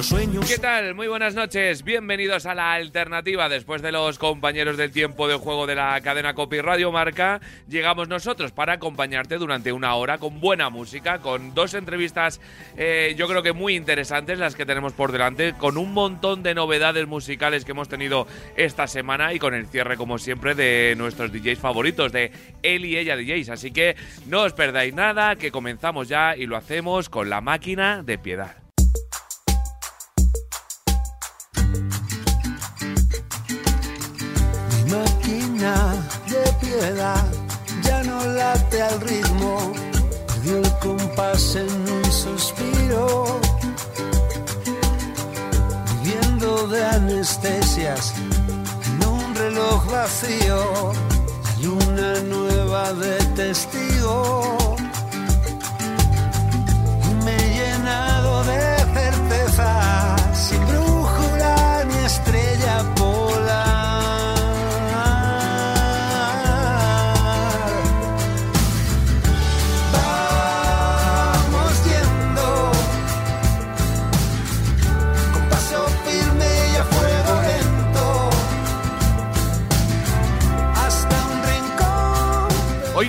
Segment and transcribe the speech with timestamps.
[0.00, 0.94] ¿Qué tal?
[0.94, 1.84] Muy buenas noches.
[1.84, 3.50] Bienvenidos a la alternativa.
[3.50, 7.38] Después de los compañeros del tiempo de juego de la cadena Copy Radio Marca,
[7.68, 12.40] llegamos nosotros para acompañarte durante una hora con buena música, con dos entrevistas
[12.78, 16.54] eh, yo creo que muy interesantes las que tenemos por delante, con un montón de
[16.54, 21.30] novedades musicales que hemos tenido esta semana y con el cierre como siempre de nuestros
[21.30, 23.50] DJs favoritos, de él y ella DJs.
[23.50, 28.02] Así que no os perdáis nada, que comenzamos ya y lo hacemos con la máquina
[28.02, 28.59] de piedad.
[35.60, 37.22] De piedad
[37.82, 39.72] ya no late al ritmo,
[40.26, 43.38] perdió el compás en un suspiro,
[46.02, 48.14] viviendo de anestesias
[48.86, 50.92] en un reloj vacío,
[51.44, 54.76] hay una nueva de testigo.
[57.22, 60.09] Me he llenado de certeza,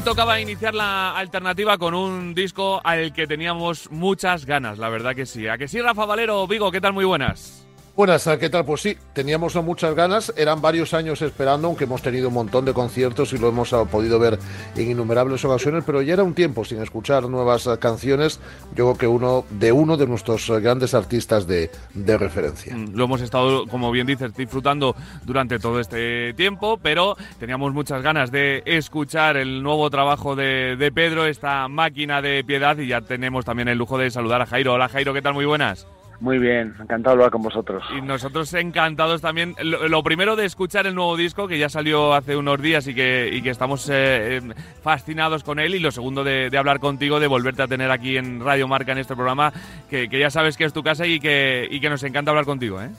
[0.03, 5.27] Tocaba iniciar la alternativa con un disco al que teníamos muchas ganas, la verdad que
[5.27, 5.47] sí.
[5.47, 6.47] ¿A que sí, Rafa Valero?
[6.47, 6.93] Vigo, ¿qué tal?
[6.93, 7.67] Muy buenas.
[7.93, 8.63] Buenas, ¿qué tal?
[8.63, 12.73] Pues sí, teníamos muchas ganas, eran varios años esperando, aunque hemos tenido un montón de
[12.73, 14.39] conciertos y lo hemos ah, podido ver
[14.77, 18.39] en innumerables ocasiones, pero ya era un tiempo sin escuchar nuevas ah, canciones,
[18.75, 22.77] yo creo que de uno de nuestros ah, grandes artistas de, referencia.
[22.77, 24.95] Mm, lo hemos estado, como bien dices, disfrutando
[25.25, 30.91] durante todo este tiempo, pero teníamos muchas ganas de escuchar el nuevo trabajo de, de
[30.93, 34.73] Pedro, esta máquina de piedad, y ya tenemos también el lujo de saludar a Jairo.
[34.73, 35.33] Hola Jairo, ¿qué tal?
[35.33, 35.85] Muy buenas.
[36.21, 37.83] Muy bien, encantado de hablar con vosotros.
[37.97, 39.55] Y nosotros encantados también.
[39.63, 43.27] Lo, primero de escuchar el nuevo disco, que ya salió hace unos días y que,
[43.33, 45.73] y que estamos eh, em, fascinados con él.
[45.73, 48.99] Y lo segundo de, hablar contigo, de volverte a tener aquí en Radio Marca en
[48.99, 49.51] este programa,
[49.89, 52.79] que, ya sabes que es tu casa y que, y que nos encanta hablar contigo.
[52.79, 52.91] ¿eh?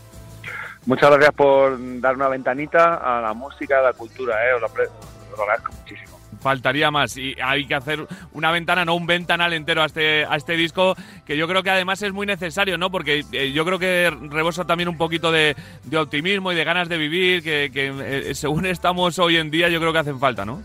[0.87, 4.35] Muchas gracias por dar una ventanita a la música, a la cultura.
[4.49, 4.55] ¿eh?
[4.55, 6.02] Os lo agradezco muchísimo
[6.43, 7.17] faltaría más.
[7.17, 10.95] Y hay que hacer una ventana, no un ventanal entero a este, a este disco,
[11.25, 12.91] que yo creo que además es muy necesario, ¿no?
[12.91, 15.57] Porque eh, yo creo que rebosa también un poquito de,
[15.97, 19.93] optimismo y de ganas de vivir, que, eh, según estamos hoy en día, yo creo
[19.93, 20.63] que hacen falta, ¿no?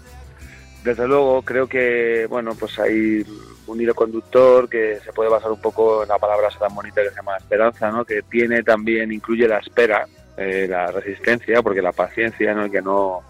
[0.84, 3.24] Desde luego, creo que, bueno, pues hay
[3.68, 7.10] un hilo conductor que se puede basar un poco en la palabra tan bonita que
[7.10, 8.06] se llama esperanza, ¿no?
[8.06, 10.08] Que tiene también, incluye la espera,
[10.38, 12.72] eh, la resistencia, porque la paciencia, ¿no?
[12.72, 13.22] Que no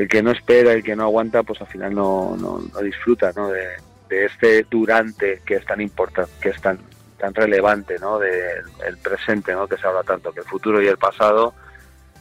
[0.00, 3.48] el que no espera, el que no aguanta, pues al final no, no, disfruta ¿no?
[3.48, 3.66] De,
[4.08, 6.78] de, este durante que es tan importante, que es tan,
[7.18, 8.18] tan relevante, ¿no?
[8.18, 9.68] del el presente, ¿no?
[9.68, 11.52] que se habla tanto, que el futuro y el pasado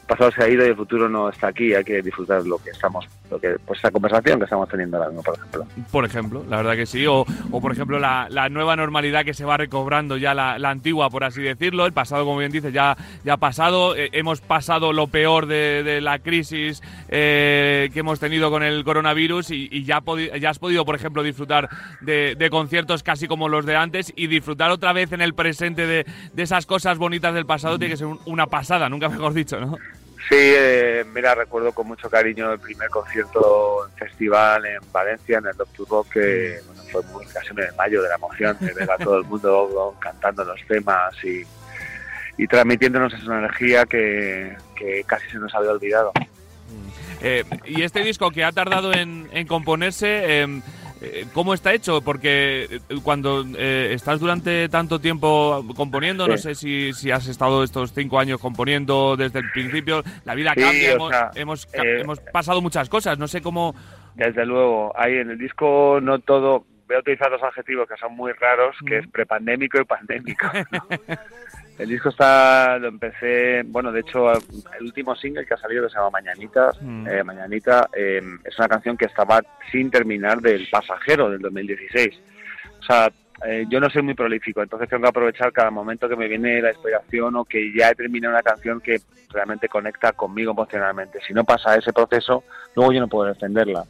[0.05, 2.71] pasado se ha ido y el futuro no está aquí, hay que disfrutar lo que
[2.71, 3.07] estamos,
[3.37, 5.67] que, pues esa conversación que estamos teniendo ahora mismo, por ejemplo.
[5.91, 9.33] Por ejemplo, la verdad que sí, o, o por ejemplo la, la, nueva normalidad que
[9.33, 12.73] se va recobrando ya la, la, antigua, por así decirlo, el pasado, como bien dices,
[12.73, 18.19] ya, ya ha pasado, eh, hemos pasado lo peor de, la crisis eh, que hemos
[18.19, 20.01] tenido con el coronavirus y, y ya,
[20.39, 21.69] ya has podido, por ejemplo, disfrutar
[22.01, 25.85] de, de, conciertos casi como los de antes y disfrutar otra vez en el presente
[25.85, 29.59] de, de esas cosas bonitas del pasado tiene que ser una pasada, nunca mejor dicho,
[29.59, 29.77] ¿no?
[30.29, 35.47] Sí, eh, mira, recuerdo con mucho cariño el primer concierto en festival en Valencia, en
[35.47, 38.91] el Doctor Rock, que bueno, fue muy, casi en mayo de la emoción de ver
[38.91, 41.41] a todo el mundo cantando los temas y,
[42.37, 46.11] y transmitiéndonos esa energía que, que, casi se nos había olvidado.
[47.21, 50.61] Eh, y este disco que ha tardado en, en componerse, eh,
[51.33, 52.01] ¿Cómo está hecho?
[52.01, 57.63] Porque eh, cuando eh, estás durante tanto tiempo componiendo, no sé si, si, has estado
[57.63, 60.93] estos cinco años componiendo desde el principio, la vida cambia,
[61.35, 63.73] hemos, hemos, pasado muchas cosas, no sé cómo...
[64.15, 68.15] Desde luego, ahí en el disco no todo, voy a utilizar dos adjetivos que son
[68.15, 70.47] muy raros, que es prepandémico y pandémico.
[71.79, 75.89] El disco está, lo empecé, bueno, de hecho, el último single que ha salido que
[75.89, 77.07] se llama Mañanita, mm.
[77.07, 79.41] eh, Mañanita, em, es una canción que estaba
[79.71, 82.19] sin terminar del Pasajero del 2016.
[82.81, 83.09] O sea,
[83.45, 86.61] eh, yo no soy muy prolífico, entonces tengo que aprovechar cada momento que me viene
[86.61, 88.97] la inspiración o que ya he terminado una canción que
[89.29, 91.19] realmente conecta conmigo emocionalmente.
[91.25, 92.43] Si no pasa ese proceso,
[92.75, 93.85] luego yo no puedo defenderla.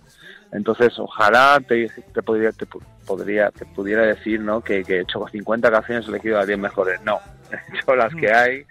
[0.51, 2.67] Entonces, ojalá te, te, podría, te,
[3.09, 4.61] podría, te pudiera decir ¿no?
[4.61, 7.01] que, que he hecho 50 canciones he elegido a 10 mejores.
[7.01, 7.19] No,
[7.51, 8.65] he hecho las que hay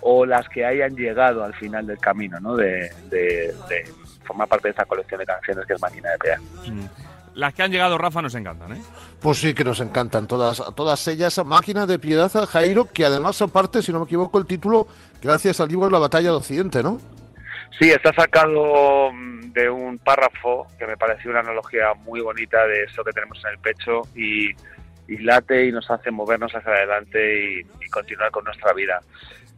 [0.00, 2.56] o las que hayan llegado al final del camino, ¿no?
[2.56, 3.92] De, de, de
[4.24, 6.38] formar parte de esta colección de canciones que es Máquina de Piedad.
[6.66, 6.86] Mm.
[7.36, 8.82] Las que han llegado, Rafa, nos encantan, ¿eh?
[9.20, 11.40] Pues sí que nos encantan todas, todas ellas.
[11.44, 14.86] Máquina de Piedad, Jairo, que además aparte, si no me equivoco, el título,
[15.22, 17.00] gracias al libro La Batalla de Occidente, ¿no?
[17.78, 22.84] Sí, está sacado mm, de un párrafo que me pareció una analogía muy bonita de
[22.84, 24.54] eso que tenemos en el pecho y,
[25.06, 29.00] late y nos hace movernos hacia adelante y, y continuar con nuestra vida.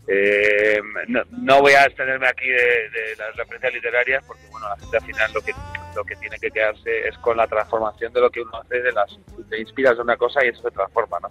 [0.09, 4.77] Eh, no, no, voy a extenderme aquí de, de, las referencias literarias porque bueno la
[4.77, 5.53] gente al final lo que
[5.97, 8.93] lo que tiene que quedarse es con la transformación de lo que uno hace de
[8.93, 9.19] las
[9.51, 11.29] te inspiras de una cosa y eso se transforma ¿no?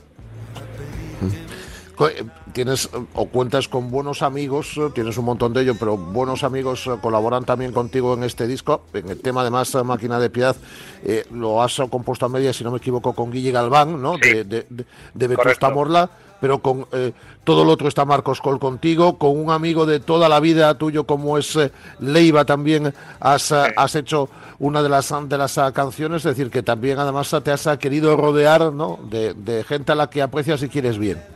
[1.99, 6.43] Eh, tienes o cuentas con buenos amigos, eh, tienes un montón de ellos, pero buenos
[6.43, 8.81] amigos eh, colaboran también contigo en este disco.
[8.93, 10.55] En el tema además Máquina de Piedad
[11.03, 14.15] eh, lo has compuesto a media, si no me equivoco, con Guille Galván, ¿no?
[14.15, 14.29] Sí.
[14.29, 16.09] De, de, de, de Vetusta Morla,
[16.41, 17.13] pero con eh,
[17.43, 21.05] todo lo otro está Marcos Col contigo, con un amigo de toda la vida tuyo
[21.05, 23.55] como es eh, Leiva también has, sí.
[23.75, 27.67] has hecho una de las de las canciones, es decir, que también además te has
[27.77, 28.99] querido rodear ¿no?
[29.09, 31.34] de, de gente a la que aprecias y quieres bien.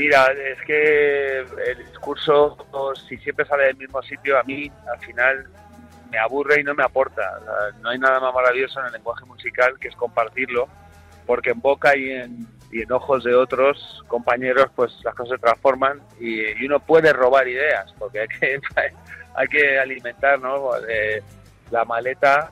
[0.00, 2.56] Mira, es que el discurso,
[3.06, 5.44] si siempre sale del mismo sitio, a mí al final
[6.10, 7.38] me aburre y no me aporta.
[7.82, 10.68] No hay nada más maravilloso en el lenguaje musical que es compartirlo,
[11.26, 15.42] porque en boca y en, y en ojos de otros compañeros, pues las cosas se
[15.42, 18.58] transforman y, uno puede robar ideas, porque hay que,
[19.34, 20.70] hay que alimentar ¿no?
[20.88, 21.22] eh,
[21.70, 22.50] la maleta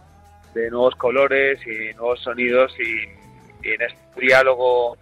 [0.52, 3.04] de nuevos colores y nuevos sonidos y
[3.66, 4.98] en este diálogo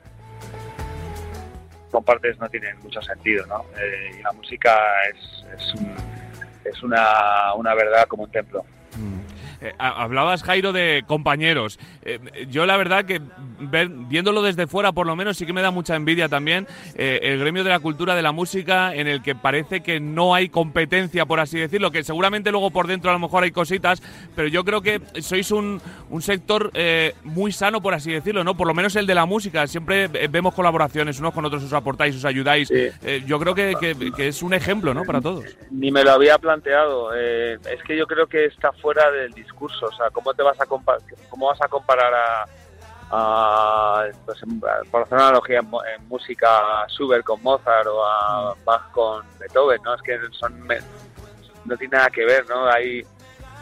[1.97, 3.65] compartes no tiene mucho sentido, ¿no?
[3.81, 4.79] Eh, y la música
[5.09, 5.95] es, es, un,
[6.63, 8.67] es una, una, verdad como un templo.
[8.99, 9.26] Mm.
[9.61, 11.79] Eh, hablabas, Jairo, de compañeros.
[12.03, 12.19] Eh,
[12.51, 13.21] yo la verdad que
[13.59, 17.21] ver, viéndolo desde fuera, por lo menos, sí que me da mucha envidia también eh,
[17.23, 20.49] el gremio de la cultura de la música en el que parece que no hay
[20.49, 24.03] competencia, por así decirlo, que seguramente luego por dentro a lo mejor hay cositas,
[24.35, 25.81] pero yo creo que sois un,
[26.11, 28.57] un sector eh, muy sano, por así decirlo, ¿no?
[28.57, 29.67] Por lo menos el de la música.
[29.67, 32.69] Siempre vemos colaboraciones, unos con otros os aportáis, os ayudáis.
[32.69, 32.91] Sí.
[33.27, 35.05] yo creo que, que, que, es un ejemplo, ¿no?
[35.05, 35.45] Para todos.
[35.71, 37.15] Ni me lo había planteado.
[37.15, 39.87] es que yo creo que está fuera del discurso.
[39.87, 41.01] O sea, ¿cómo te vas a comparar,
[41.31, 42.47] cómo vas a comparar a,
[43.11, 44.41] a pues,
[44.91, 49.81] por hacer una analogía en, música a Schubert con Mozart o a Bach con Beethoven,
[49.83, 49.95] ¿no?
[49.95, 50.67] Es que son
[51.65, 52.67] no tiene nada que ver, ¿no?
[52.67, 53.05] Hay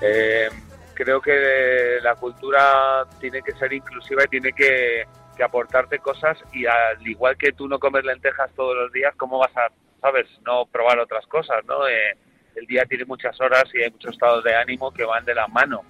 [0.01, 0.49] eh,
[0.95, 5.05] creo que la cultura tiene que ser inclusiva y tiene que,
[5.37, 9.39] que, aportarte cosas y al igual que tú no comes lentejas todos los días, ¿cómo
[9.39, 9.69] vas a,
[10.01, 11.87] sabes, no probar otras cosas, ¿no?
[11.87, 12.17] Eh,
[12.55, 15.47] el día tiene muchas horas y hay muchos estados de ánimo que van de la
[15.49, 15.83] mano.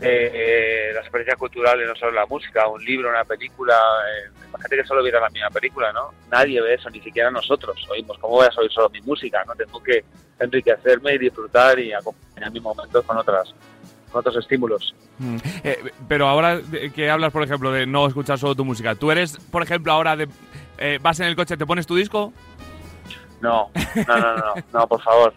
[0.00, 4.76] Eh, la experiencia cultural y no solo la música, un libro, una película, eh, imagínate
[4.76, 6.10] que solo viera la misma película, ¿no?
[6.28, 8.18] Nadie ve eso, ni siquiera nosotros oímos.
[8.18, 9.44] ¿Cómo voy a oír solo mi música?
[9.46, 10.04] no Tengo que
[10.40, 13.54] enriquecerme y disfrutar y acompañar mis momentos con otras
[14.10, 14.94] con otros estímulos.
[15.18, 15.36] Mm.
[15.64, 15.78] Eh,
[16.08, 16.60] pero ahora
[16.94, 20.16] que hablas, por ejemplo, de no escuchar solo tu música, ¿tú eres, por ejemplo, ahora
[20.16, 20.28] de
[20.78, 22.32] eh, vas en el coche, te pones tu disco?
[23.42, 23.70] No,
[24.06, 25.34] no, no, no, no, por favor.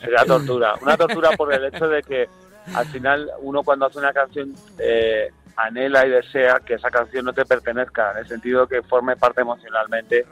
[0.00, 0.74] Sería tortura.
[0.80, 2.28] Una tortura por el hecho de que
[2.74, 7.34] al final uno cuando hace una canción eh, anhela y desea que esa canción no
[7.34, 10.24] te pertenezca, en el sentido que forme parte emocionalmente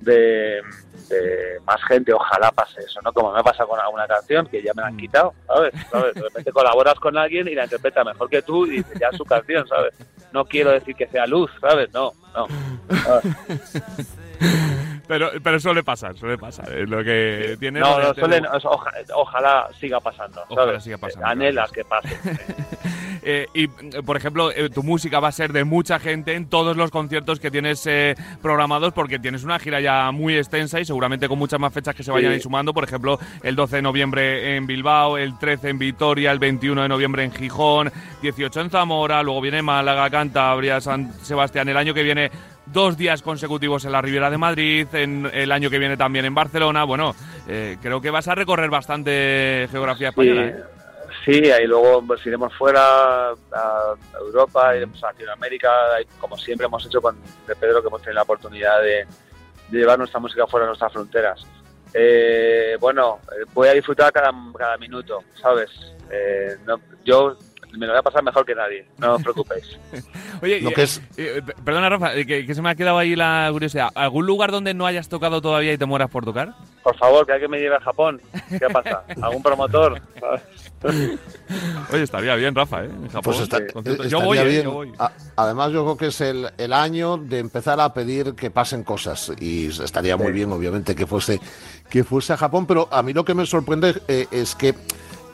[0.00, 0.60] de,
[1.08, 2.12] de, más gente.
[2.12, 3.14] Ojalá pase eso, ¿no?
[3.14, 5.72] Como me pasa con alguna canción que ya me la han quitado, ¿sabes?
[5.90, 6.14] ¿sabes?
[6.14, 9.24] De repente colaboras con alguien y la interpreta mejor que tú y ya es su
[9.24, 9.94] canción, ¿sabes?
[10.32, 11.90] No quiero decir que sea luz, ¿sabes?
[11.94, 12.46] No, no.
[15.08, 16.72] Pero, pero suele pasar, suele pasar.
[16.72, 17.80] Es lo que tiene.
[17.80, 20.42] No, no suele, ojalá, ojalá siga pasando.
[20.48, 21.26] Ojalá siga pasando.
[21.26, 22.16] Anhelas que pase.
[23.22, 26.76] eh, y, por ejemplo, eh, tu música va a ser de mucha gente en todos
[26.76, 31.28] los conciertos que tienes eh, programados, porque tienes una gira ya muy extensa y seguramente
[31.28, 32.34] con muchas más fechas que se vayan sí.
[32.34, 32.72] a ir sumando.
[32.72, 36.88] Por ejemplo, el 12 de noviembre en Bilbao, el 13 en Vitoria, el 21 de
[36.88, 41.68] noviembre en Gijón, 18 en Zamora, luego viene Málaga, Cantabria, San Sebastián.
[41.68, 42.30] El año que viene
[42.66, 46.34] dos días consecutivos en la Riviera de Madrid, en el año que viene también en
[46.34, 46.84] Barcelona.
[46.84, 47.14] Bueno,
[47.48, 50.42] eh, creo que vas a recorrer bastante geografía española.
[51.24, 51.44] Sí, ¿eh?
[51.52, 55.70] sí y luego pues, iremos fuera a Europa, iremos a Latinoamérica,
[56.18, 57.16] como siempre hemos hecho con
[57.46, 59.06] de Pedro, que hemos tenido la oportunidad de,
[59.68, 61.46] de llevar nuestra música fuera de nuestras fronteras.
[61.94, 63.20] Eh, bueno,
[63.52, 65.70] voy a disfrutar cada, cada minuto, ¿sabes?
[66.10, 67.36] Eh, no, yo
[67.72, 69.78] me lo voy a pasar mejor que nadie, no os preocupéis.
[70.42, 71.00] Oye, lo que es...
[71.16, 73.88] Eh, perdona Rafa, que, que, se me ha quedado ahí la curiosidad.
[73.94, 76.54] ¿Algún lugar donde no hayas tocado todavía y te mueras por tocar?
[76.82, 78.20] por favor, que alguien me lleve a Japón.
[78.48, 79.04] ¿Qué pasa?
[79.22, 80.02] ¿Algún promotor?
[81.92, 82.86] Oye, estaría bien, Rafa, ¿eh?
[82.86, 83.22] En Japón.
[83.22, 84.48] Pues está- eh, yo, voy, estaría ¿eh?
[84.48, 84.64] bien.
[84.64, 84.92] yo voy.
[84.98, 88.82] A- además, yo creo que es el, el año de empezar a pedir que pasen
[88.82, 89.32] cosas.
[89.38, 91.40] Y estaría muy bien, obviamente, que fuese,
[91.88, 92.66] que fuese a Japón.
[92.66, 94.74] Pero a mí lo que me sorprende eh, es que,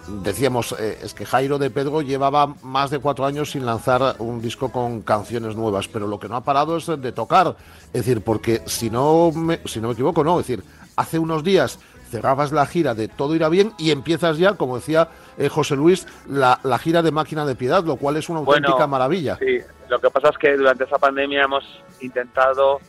[0.09, 4.41] decíamos, eh, es que Jairo de Pedro llevaba más de cuatro años sin lanzar un
[4.41, 5.89] disco con canciones nuevas.
[5.89, 7.57] Pero lo que no ha parado es de tocar.
[7.87, 10.41] Es decir, porque si no me, si no me equivoco, no.
[10.41, 10.65] Es decir,
[10.97, 11.79] hace unos días
[12.11, 16.07] cerrabas la gira de Todo irá bien y empiezas ya, como decía eh, José Luis,
[16.29, 19.37] la, la gira de Máquina de Piedad, lo cual es una auténtica Bueno, maravilla.
[19.39, 21.65] Sí, lo que pasa es que durante esa pandemia hemos
[22.01, 22.81] intentado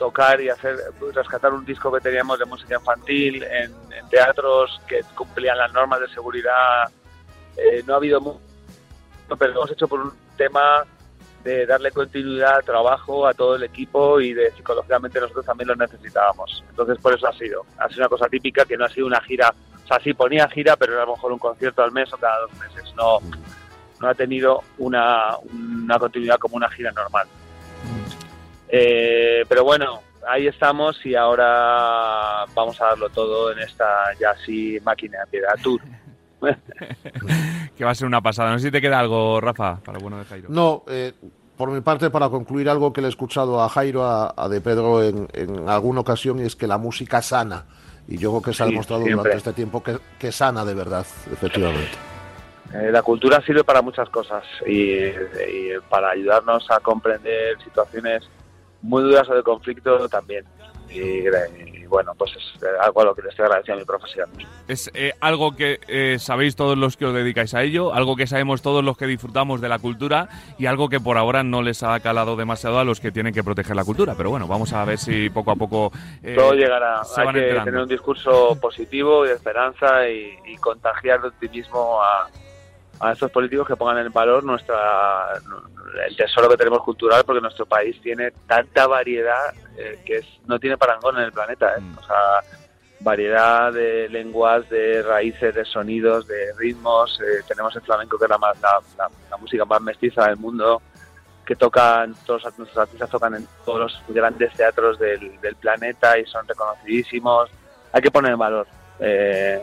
[0.00, 0.76] tocar y hacer
[1.14, 6.00] rescatar un disco que teníamos de música infantil en, en teatros que cumplían las normas
[6.00, 6.90] de seguridad.
[7.54, 8.40] Eh, no ha habido mucho,
[9.38, 10.84] pero lo hemos hecho por un tema
[11.44, 15.76] de darle continuidad al trabajo a todo el equipo y de psicológicamente nosotros también lo
[15.76, 16.64] necesitábamos.
[16.70, 17.66] Entonces por eso ha sido.
[17.76, 19.54] Ha sido una cosa típica que no ha sido una gira.
[19.84, 22.16] O sea, sí ponía gira, pero era a lo mejor un concierto al mes o
[22.16, 22.94] cada dos meses.
[22.96, 23.18] No,
[24.00, 27.28] no ha tenido una, una continuidad como una gira normal.
[28.72, 34.78] Eh, pero bueno, ahí estamos y ahora vamos a darlo todo en esta ya sí
[34.84, 35.80] máquina de piedad tour.
[37.76, 38.50] Que va a ser una pasada.
[38.52, 40.48] No sé si te queda algo, Rafa, para el bueno de Jairo.
[40.50, 41.12] No, eh,
[41.56, 44.60] por mi parte, para concluir algo que le he escuchado a Jairo, a, a De
[44.60, 47.64] Pedro en, en alguna ocasión, y es que la música sana.
[48.08, 49.22] Y yo creo que se ha Sí, demostrado siempre.
[49.22, 51.90] durante este tiempo que, que sana de verdad, efectivamente.
[52.74, 58.28] Eh, la cultura sirve para muchas cosas y, y para ayudarnos a comprender situaciones
[58.82, 60.44] muy duras o de conflicto también.
[60.90, 64.28] Y, y bueno, pues es algo a lo que le estoy agradeciendo a mi profesión.
[64.66, 68.26] Es eh, algo que eh, sabéis todos los que os dedicáis a ello, algo que
[68.26, 71.84] sabemos todos los que disfrutamos de la cultura y algo que por ahora no les
[71.84, 74.14] ha calado demasiado a los que tienen que proteger la cultura.
[74.16, 75.92] Pero bueno, vamos a ver si poco a poco
[76.24, 77.02] eh, Todo llegará.
[77.02, 77.64] Hay que enterando.
[77.64, 82.28] tener un discurso positivo y de esperanza y, y contagiar de optimismo a,
[83.00, 85.32] a estos políticos que pongan en valor nuestra
[86.06, 90.58] el tesoro que tenemos cultural, porque nuestro país tiene tanta variedad eh, que es, no
[90.58, 91.74] tiene parangón en el planeta.
[91.76, 91.80] ¿eh?
[91.80, 91.98] Mm.
[91.98, 92.16] O sea,
[93.00, 97.18] variedad de lenguas, de raíces, de sonidos, de ritmos.
[97.20, 100.36] eh, tenemos el flamenco, que es la, más- la, la- la música más mestiza del
[100.36, 100.82] mundo,
[101.46, 106.26] que tocan, todos nuestros artistas tocan en todos los grandes teatros del, del planeta y
[106.26, 107.50] son reconocidísimos.
[107.92, 108.66] Hay que poner en valor
[109.00, 109.60] eh,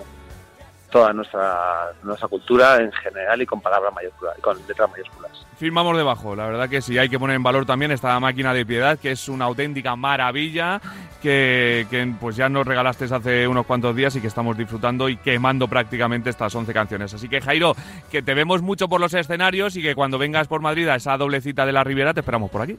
[0.89, 5.45] toda nuestra, nuestra cultura en general y con palabras mayúsculas, y con letras mayúsculas.
[5.57, 8.65] Firmamos debajo, la verdad que sí, hay que poner en valor también esta máquina de
[8.65, 10.79] piedad, que es una auténtica maravilla,
[11.21, 15.17] que, que, pues ya nos regalaste hace unos cuantos días y que estamos disfrutando y
[15.17, 17.13] quemando prácticamente estas 11 canciones.
[17.13, 17.75] Así que Jairo,
[18.11, 21.17] que te vemos mucho por los escenarios y que cuando vengas por Madrid a esa
[21.17, 22.77] doble cita de la Riviera te esperamos por aquí.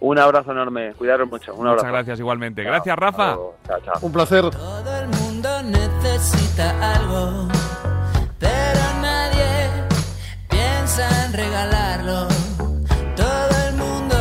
[0.00, 1.54] Un abrazo enorme, cuidaros mucho.
[1.54, 1.84] Un abrazo.
[1.84, 2.62] Muchas gracias igualmente.
[2.62, 3.36] Chao, Gracias, Rafa.
[3.66, 3.98] Chao, chao.
[4.02, 4.44] Un placer.
[6.18, 7.46] Necesita algo,
[8.40, 9.70] pero nadie
[10.48, 12.26] piensa en regalarlo.
[13.14, 14.16] Todo el mundo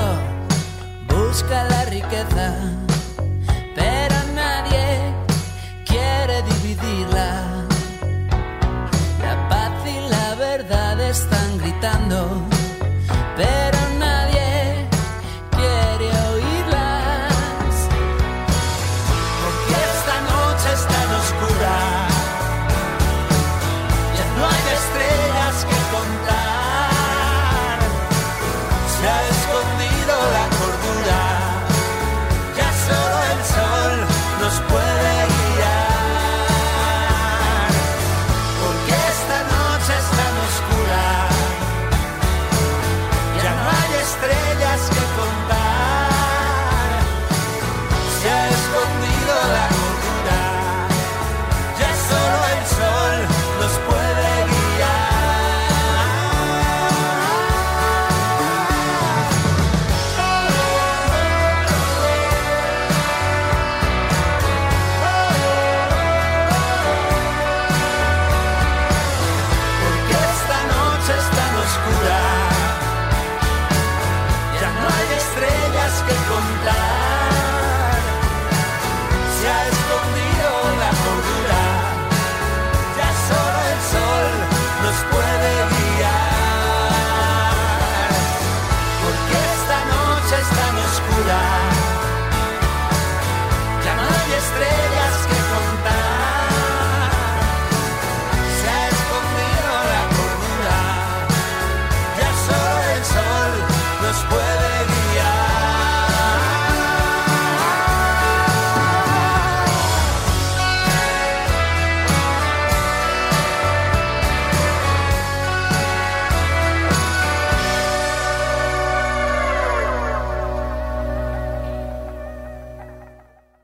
[1.10, 2.54] busca la riqueza,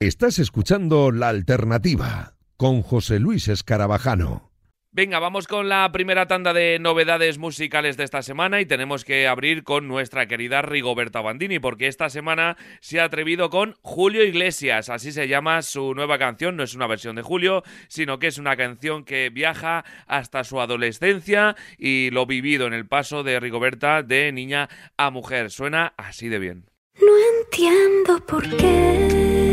[0.04, 4.52] Estás escuchando La Alternativa con José Luis Escarabajano.
[4.92, 9.30] Venga, vamos con la primera tanda de novedades musicales de esta semana y tenemos que
[9.30, 14.90] abrir con nuestra querida Rigoberta Bandini porque esta semana se ha atrevido con Julio Iglesias,
[14.90, 18.38] así se llama su nueva canción, no es una versión de Julio, sino que es
[18.38, 24.04] una canción que viaja hasta su adolescencia y lo vivido en el paso de Rigoberta
[24.04, 24.68] de niña
[24.98, 25.50] a mujer.
[25.50, 26.66] Suena así de bien.
[27.00, 29.53] No entiendo por qué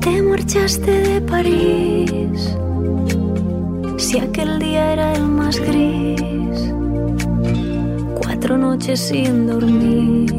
[0.00, 2.56] te marchaste de París
[3.98, 6.72] si aquel día era el más gris,
[8.20, 10.32] cuatro noches sin dormir.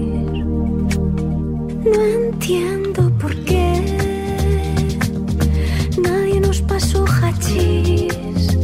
[1.86, 3.82] No entiendo por qué
[6.02, 8.58] nadie nos pasó hachís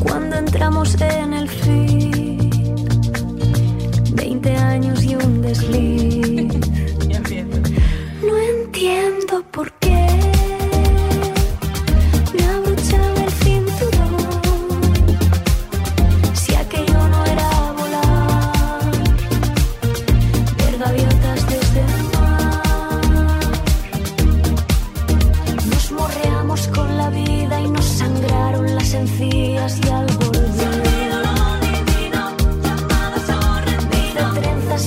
[0.00, 2.50] cuando entramos en el fin.
[4.14, 6.23] Veinte años y un desliz.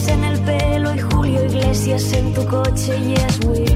[0.08, 3.67] En el pelo y Julio Iglesias en tu coche y es weekend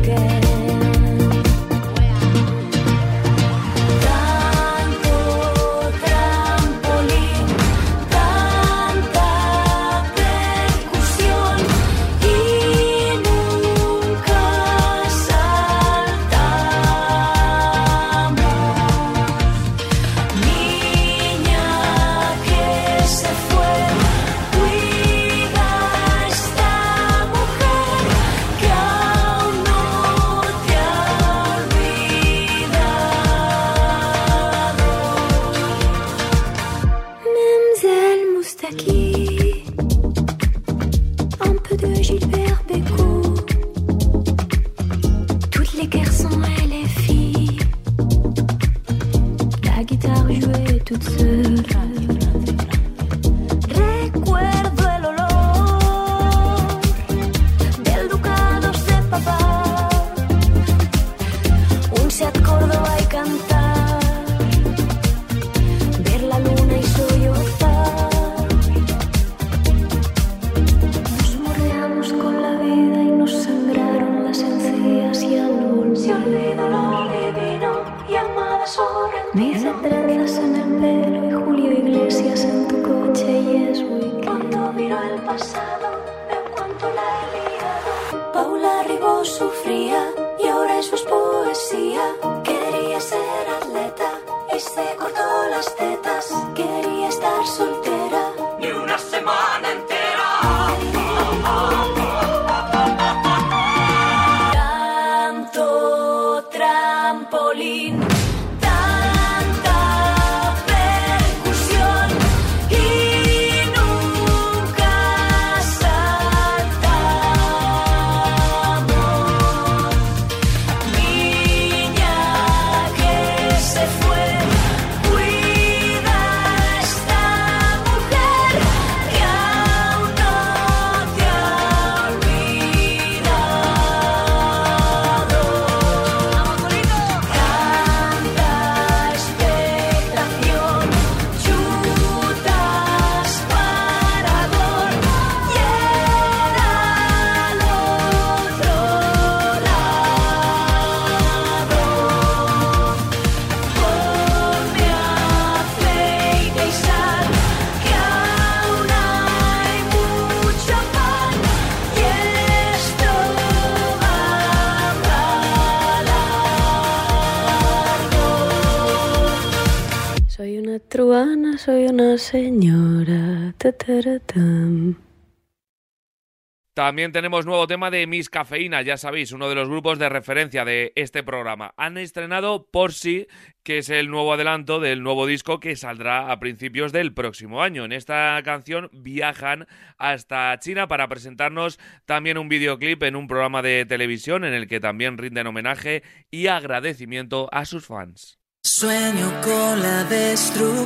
[176.82, 180.66] También tenemos nuevo tema de Miss Cafeína, ya sabéis, uno de los grupos de referencia
[180.66, 181.76] de este programa.
[181.78, 183.28] Han estrenado Por sí,
[183.62, 187.86] que es el nuevo adelanto del nuevo disco que saldrá a principios del próximo año.
[187.86, 189.68] En esta canción viajan
[190.00, 194.80] hasta China para presentarnos también un videoclip en un programa de televisión en el que
[194.80, 198.40] también rinden homenaje y agradecimiento a sus fans.
[198.64, 200.82] Sueño con la destrucción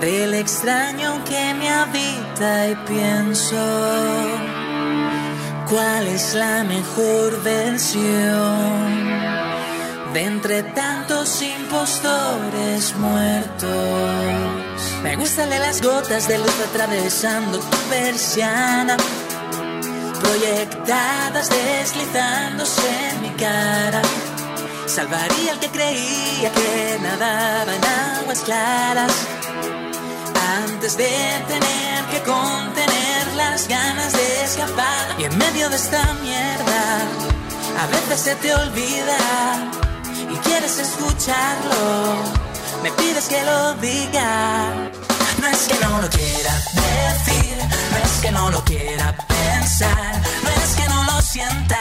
[0.00, 3.54] del extraño que me habita y pienso
[5.68, 9.04] cuál es la mejor versión
[10.14, 13.70] de entre tantos impostores muertos.
[15.02, 18.96] Me gustan las gotas de luz atravesando tu persiana,
[20.22, 24.00] proyectadas deslizándose en mi cara.
[24.86, 29.12] Salvaría al que creía que nadaba en aguas claras
[30.64, 31.10] antes de
[31.48, 35.16] tener que contener las ganas de escapar.
[35.18, 36.82] Y en medio de esta mierda,
[37.82, 39.18] a veces se te olvida
[40.32, 42.14] y quieres escucharlo.
[42.82, 44.90] Me pides que lo diga.
[45.40, 47.56] No es que no lo quiera decir,
[47.92, 51.78] no es que no lo quiera pensar, no es que no lo sienta,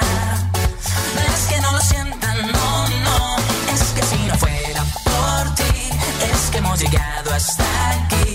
[1.15, 3.35] no es que no lo sienta, no, no,
[3.73, 5.89] es que si no fuera por ti,
[6.31, 8.28] es que hemos llegado hasta aquí,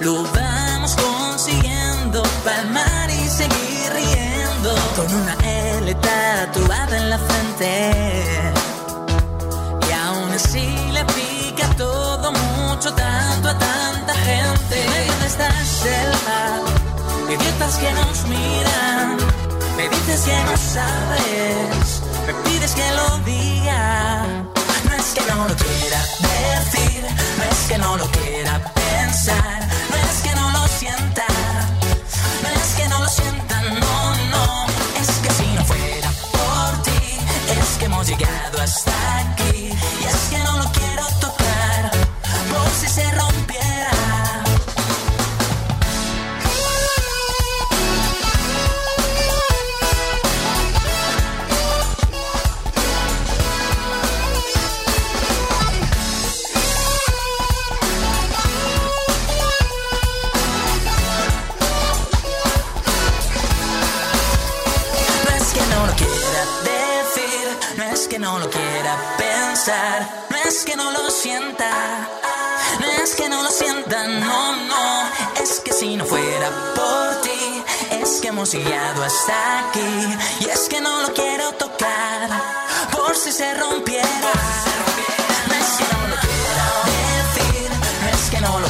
[0.00, 7.92] lo vamos consiguiendo, palmar y seguir riendo, con una L tatuada en la frente.
[9.88, 14.84] Y aún así le pica todo mucho, tanto a tanta gente.
[14.84, 16.60] En medio de esta selva,
[17.30, 19.23] idiotas que nos miran.
[20.06, 24.26] Dices que no sabes, me pides que lo diga.
[24.84, 27.02] No es que no lo quiera decir,
[27.38, 31.24] no es que no lo quiera pensar, no es que no lo sienta,
[32.42, 34.66] no es que no lo sienta, no, no,
[35.00, 37.18] es que si no fuera por ti,
[37.58, 41.90] es que hemos llegado hasta aquí, y es que no lo quiero tocar,
[42.52, 43.93] por si se rompiera.
[68.24, 71.70] No lo quiera pensar, no es que no lo sienta,
[72.80, 75.08] no es que no lo sienta, no, no,
[75.42, 80.70] es que si no fuera por ti, es que hemos llegado hasta aquí, y es
[80.70, 82.30] que no lo quiero tocar,
[82.92, 84.32] por si se rompiera.
[85.48, 86.64] No es que no lo quiera
[87.34, 87.70] decir,
[88.02, 88.68] no es que no lo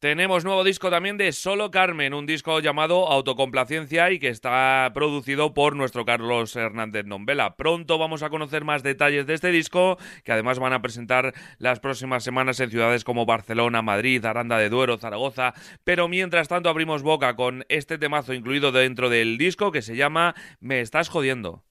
[0.00, 5.54] Tenemos nuevo disco también de Solo Carmen, un disco llamado Autocomplacencia y que está producido
[5.54, 7.56] por nuestro Carlos Hernández Nombela.
[7.56, 11.80] Pronto vamos a conocer más detalles de este disco, que además van a presentar las
[11.80, 15.52] próximas semanas en ciudades como Barcelona, Madrid, Aranda de Duero, Zaragoza.
[15.82, 20.36] Pero mientras tanto abrimos boca con este temazo incluido dentro del disco que se llama
[20.60, 21.64] Me estás jodiendo.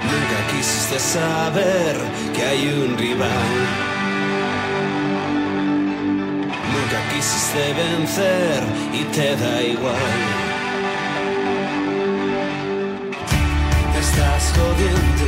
[0.00, 1.96] Nunca quisiste saber
[2.32, 3.95] que hay un rival.
[6.86, 9.96] Nunca quisiste vencer y te da igual.
[13.92, 15.24] Me estás jodiendo.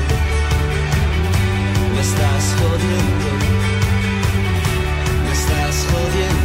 [1.95, 3.29] Me estás jodiendo.
[5.25, 6.38] Me estás jodiendo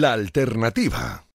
[0.00, 1.26] La alternativa.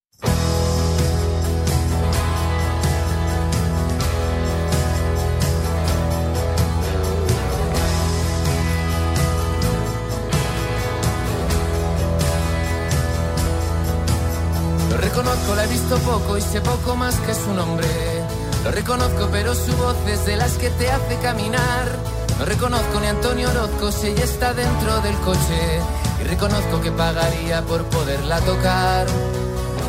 [14.90, 17.88] Lo reconozco, la he visto poco y sé poco más que su nombre.
[18.64, 21.86] Lo reconozco, pero su voz es de las que te hace caminar.
[22.40, 25.80] No reconozco ni Antonio Orozco si ella está dentro del coche.
[26.28, 29.08] Reconozco que pagaría por poderla tocar.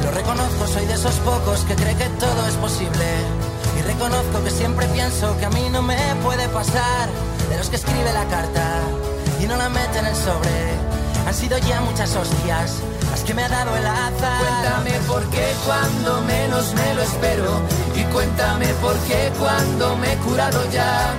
[0.05, 3.07] Lo reconozco, soy de esos pocos que cree que todo es posible.
[3.79, 7.09] Y reconozco que siempre pienso que a mí no me puede pasar.
[7.51, 8.81] De los que escribe la carta
[9.41, 10.79] y no la mete en el sobre.
[11.27, 12.77] Han sido ya muchas hostias
[13.11, 14.41] las que me ha dado el azar.
[14.41, 17.61] Cuéntame por qué cuando menos me lo espero.
[17.97, 21.15] Y cuéntame por qué cuando me he curado ya.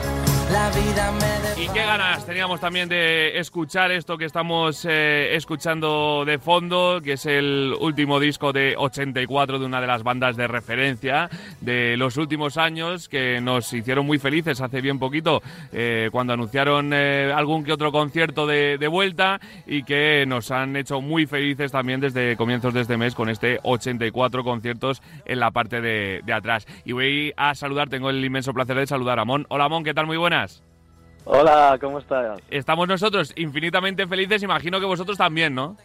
[1.57, 7.13] Y qué ganas teníamos también de escuchar esto que estamos eh, escuchando de fondo, que
[7.13, 12.15] es el último disco de 84 de una de las bandas de referencia de los
[12.15, 15.41] últimos años, que nos hicieron muy felices hace bien poquito
[15.73, 21.01] eh, cuando anunciaron eh, algún que otro concierto de, vuelta y que nos han hecho
[21.01, 25.81] muy felices también desde comienzos de este mes con este 84 conciertos en la parte
[25.81, 26.65] de, atrás.
[26.85, 29.45] Y voy a saludar, tengo el inmenso placer de saludar a Mon.
[29.49, 30.05] Hola Mon, ¿qué tal?
[30.05, 30.63] Muy buenas.
[31.25, 32.39] Hola, ¿cómo estás?
[32.49, 35.75] Estamos nosotros infinitamente felices, imagino que vosotros también, ¿no?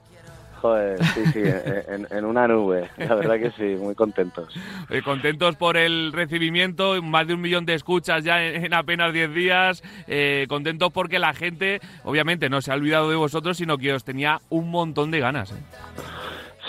[0.63, 1.41] Joder, sí, sí,
[1.89, 4.55] en, en una nube, la verdad que sí, muy contentos.
[4.89, 9.13] Eh, contentos por el recibimiento, más de un millón de escuchas ya en, en apenas
[9.13, 13.77] 10 días, eh, contentos porque la gente, obviamente, no se ha olvidado de vosotros, sino
[13.77, 15.53] que os tenía un montón de ganas.
[15.53, 15.57] ¿eh?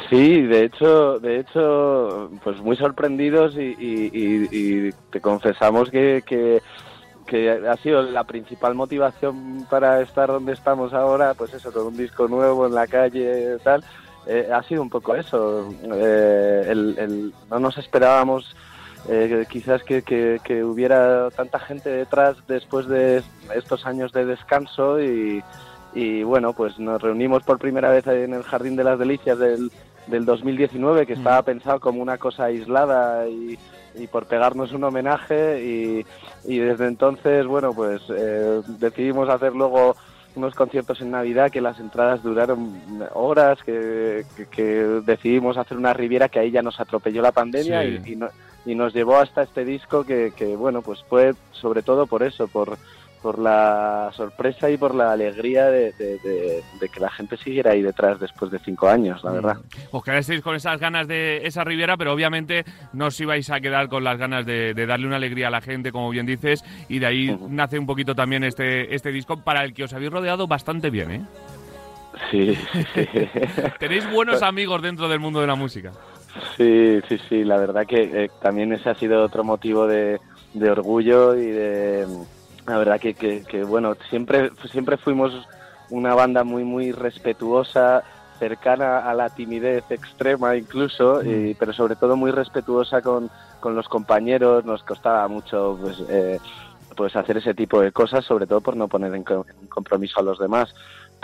[0.10, 6.22] Sí, de hecho, de hecho, pues muy sorprendidos y, y- y- y te confesamos que,
[6.26, 6.62] que,
[7.26, 11.98] que ha sido la principal motivación para estar donde estamos ahora, pues eso, con un
[11.98, 13.84] disco nuevo en la calle, tal,
[14.28, 15.70] eh, ha sido un poco eso.
[15.84, 18.56] Eh, el- el- no nos esperábamos
[19.08, 23.22] eh, quizás que, que- que hubiera tanta gente detrás después de
[23.56, 25.44] estos años de descanso y,
[25.94, 29.72] y bueno, pues nos reunimos por primera vez en el Jardín de las Delicias del,
[30.08, 33.60] del 2019, que estaba pensado como una cosa aislada y,
[33.98, 36.06] y por pegarnos un homenaje y,
[36.46, 39.96] y desde entonces, bueno, pues eh, decidimos hacer luego
[40.36, 42.74] unos conciertos en Navidad que las entradas duraron
[43.14, 44.64] horas, que, que- que
[45.06, 48.00] decidimos hacer una riviera que ahí ya nos atropelló la pandemia Sí.
[48.06, 48.30] y, y no-
[48.66, 52.48] y nos llevó hasta este disco que, que, bueno, pues fue sobre todo por eso,
[52.48, 52.78] por,
[53.26, 57.72] por la sorpresa y por la alegría de, de- de- de que la gente siguiera
[57.72, 59.58] ahí detrás después de cinco años, la verdad.
[59.90, 63.90] Os quedasteis con esas ganas de esa Riviera, pero obviamente no os ibais a quedar
[63.90, 67.06] con las ganas de, darle una alegría a la gente, como bien dices, y de
[67.08, 70.92] ahí nace un poquito también este, este disco para el que os habéis rodeado bastante
[70.92, 71.22] bien, ¿eh?
[72.30, 72.56] Sí,
[72.94, 73.08] sí.
[73.80, 75.92] Tenéis buenos amigos dentro del mundo de la música.
[76.58, 80.20] Sí, sí, sí, la verdad que eh, también ese ha sido otro motivo de
[80.70, 82.06] orgullo y de,
[82.68, 85.32] la verdad que, que, que, bueno, siempre, siempre fuimos
[85.90, 88.04] una banda muy, muy respetuosa,
[88.40, 93.88] cercana a la timidez extrema incluso, y- pero sobre todo muy respetuosa con, con los
[93.88, 96.40] compañeros, nos costaba mucho pues, eh,
[96.96, 100.20] pues hacer ese tipo de cosas, sobre todo por no poner en, co- en compromiso
[100.20, 100.74] a los demás.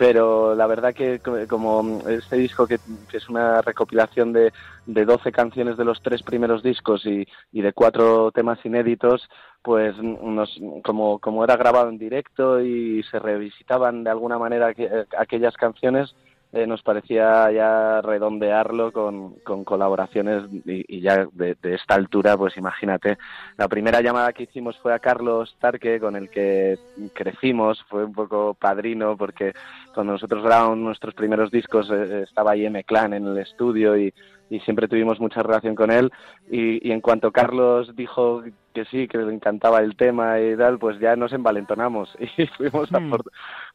[0.02, 2.80] Pero la verdad que co- como este disco que,
[3.14, 4.52] es una recopilación de,
[4.84, 9.30] de 12 canciones de los tres primeros discos y, y de cuatro temas inéditos,
[9.62, 14.90] pues nos, como, como era grabado en directo y se revisitaban de alguna manera que-
[15.16, 16.16] aquellas canciones,
[16.54, 23.18] eh, nos parecía ya redondearlo con, con colaboraciones y, ya de, esta altura, pues imagínate,
[23.58, 26.78] la primera llamada que hicimos fue a Carlos Tarque, con el que
[27.14, 29.54] crecimos, fue un poco padrino porque
[29.94, 34.14] cuando nosotros grabamos nuestros primeros discos eh, estaba ahí M-Clan en el estudio y,
[34.52, 36.12] y siempre tuvimos mucha relación con él
[36.52, 40.78] y, y en cuanto Carlos dijo que sí, que le encantaba el tema y tal,
[40.80, 43.24] pues ya nos envalentonamos y fuimos a por,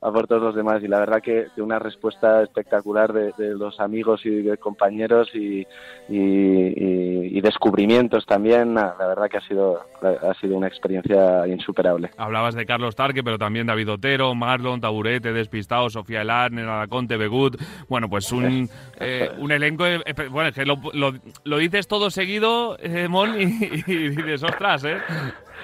[0.00, 3.54] a por todos los demás y la verdad que, que una respuesta espectacular de, de
[3.54, 5.66] los amigos y de compañeros y,
[6.08, 12.10] y, y- y descubrimientos también, la verdad que ha sido, ha sido una experiencia insuperable.
[12.16, 17.16] Hablabas de Carlos Tarque, pero también David Otero, Marlon, Taburete, Despistado, Sofía Elar, Nena Conte,
[17.16, 17.56] Begut.
[17.88, 18.68] Bueno, pues un,
[19.00, 19.86] eh, un elenco.
[19.86, 24.84] eh, eh, bueno, lo, lo- lo dices todo seguido, eh, Mon, y, y dices, ostras,
[24.84, 24.98] ¿eh?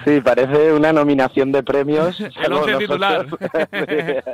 [0.05, 2.19] Sí, parece una nominación de premios.
[2.19, 3.25] El once titular.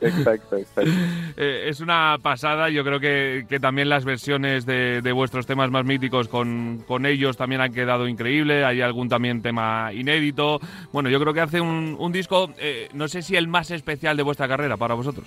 [0.00, 0.90] Exacto, exacto.
[1.36, 2.68] Eh, es una pasada.
[2.68, 7.06] Yo creo que, que también las versiones de, de vuestros temas más míticos con, con
[7.06, 8.64] ellos también han quedado increíble.
[8.64, 10.60] Hay algún también tema inédito.
[10.92, 14.16] Bueno, yo creo que hace un, un disco, eh, no sé si el más especial
[14.16, 15.26] de vuestra carrera para vosotros.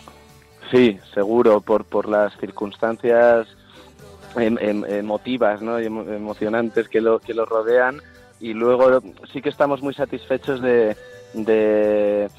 [0.72, 3.48] Sí, seguro, por, por las circunstancias
[4.36, 5.80] emotivas, ¿no?
[5.80, 8.02] y emo- emocionantes que lo, que lo rodean
[8.40, 10.96] y luego sí que estamos muy satisfechos de,
[11.34, 12.30] de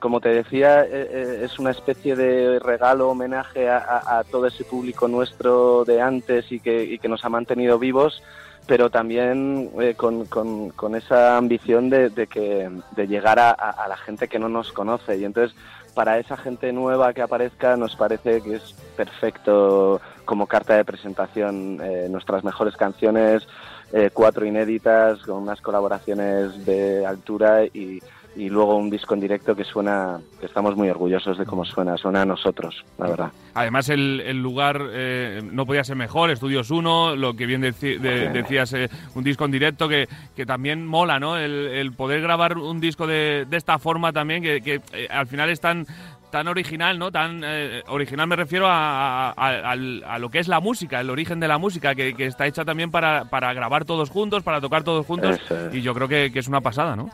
[0.00, 4.46] como te decía, eh, eh, es una especie de regalo, homenaje a, a- a todo
[4.46, 8.22] ese público nuestro de antes y que, y que nos ha mantenido vivos,
[8.66, 13.88] pero también eh, con, con- esa ambición de, de que, de llegar a, a- a
[13.88, 15.16] la gente que no nos conoce.
[15.18, 15.56] Y entonces,
[15.94, 21.80] para esa gente nueva que aparezca, nos parece que es perfecto como carta de presentación
[21.82, 23.46] eh, nuestras mejores canciones,
[23.92, 28.00] eh, cuatro inéditas, con unas colaboraciones de altura y,
[28.36, 31.96] y luego un disco en directo que suena, que estamos muy orgullosos de cómo suena,
[31.96, 33.32] suena a nosotros, la verdad.
[33.54, 37.98] Además, el, el lugar eh, no podía ser mejor, Estudios 1, lo que bien deci-
[37.98, 41.36] de- decías, eh, un disco en directo que, que también mola, ¿no?
[41.36, 45.26] El, el poder grabar un disco de, de esta forma también, que, que, eh, al
[45.26, 45.86] final es tan
[46.32, 47.12] tan original, ¿no?
[47.12, 51.00] Tan eh, original me refiero a, a- a- al- a lo que es la música,
[51.00, 54.42] el origen de la música, que, que está hecha también para, para grabar todos juntos,
[54.42, 55.74] para tocar todos juntos, es.
[55.76, 57.08] y yo creo que, que es una pasada, ¿no?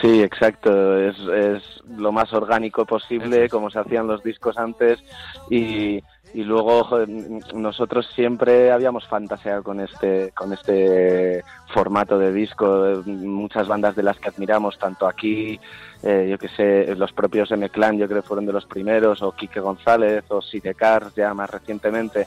[0.00, 0.98] Sí, exacto.
[0.98, 1.62] Es, es
[1.96, 3.50] lo más orgánico posible, es.
[3.50, 5.02] como se hacían los discos antes.
[5.50, 6.02] Y,
[6.34, 7.08] y luego joder,
[7.54, 13.02] nosotros siempre habíamos fantaseado con este, con este formato de disco.
[13.06, 15.58] Muchas bandas de las que admiramos, tanto aquí,
[16.02, 19.32] eh, yo que sé, los propios M-Clan, yo creo que fueron de los primeros, o
[19.32, 22.26] Quique González, o Sidecars, ya más recientemente.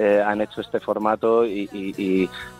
[0.00, 1.68] Eh, han hecho este formato y,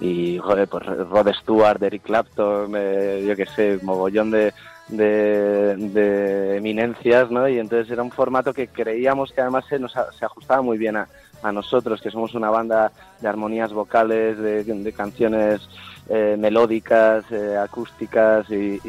[0.00, 4.52] y, joder, pues Rod Stewart, Eric Clapton, eh, yo que sé, mogollón de,
[4.88, 7.48] de, eminencias, ¿no?
[7.48, 10.96] Y entonces era un formato que creíamos que además se nos se ajustaba muy bien
[10.96, 11.08] a,
[11.42, 15.66] a nosotros, que somos una banda de armonías vocales, de, de canciones
[16.08, 18.80] eh, melódicas, eh, acústicas y,